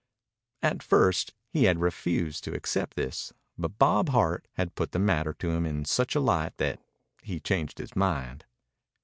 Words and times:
At 0.63 0.81
first 0.81 1.35
he 1.51 1.65
had 1.65 1.79
refused 1.79 2.43
to 2.45 2.55
accept 2.55 2.95
this, 2.95 3.33
but 3.55 3.77
Bob 3.77 4.09
Hart 4.09 4.47
had 4.53 4.73
put 4.73 4.93
the 4.93 4.97
matter 4.97 5.31
to 5.33 5.51
him 5.51 5.63
in 5.63 5.85
such 5.85 6.15
a 6.15 6.19
light 6.19 6.57
that 6.57 6.81
he 7.21 7.39
changed 7.39 7.77
his 7.77 7.95
mind. 7.95 8.45